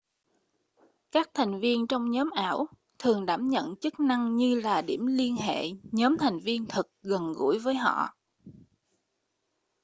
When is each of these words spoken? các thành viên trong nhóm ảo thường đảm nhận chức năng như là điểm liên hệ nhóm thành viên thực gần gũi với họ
các 1.11 1.29
thành 1.33 1.59
viên 1.59 1.87
trong 1.87 2.11
nhóm 2.11 2.29
ảo 2.31 2.67
thường 2.99 3.25
đảm 3.25 3.47
nhận 3.47 3.75
chức 3.81 3.99
năng 3.99 4.35
như 4.35 4.61
là 4.61 4.81
điểm 4.81 5.07
liên 5.07 5.35
hệ 5.37 5.65
nhóm 5.91 6.17
thành 6.19 6.39
viên 6.39 6.65
thực 6.65 6.91
gần 7.01 7.33
gũi 7.37 7.59
với 7.59 7.75
họ 7.75 8.15